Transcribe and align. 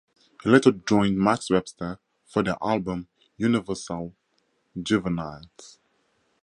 He 0.41 0.49
later 0.49 0.71
joined 0.71 1.19
Max 1.19 1.51
Webster 1.51 1.99
for 2.25 2.41
their 2.41 2.57
album 2.59 3.07
"Universal 3.37 4.15
Juveniles". 4.81 5.77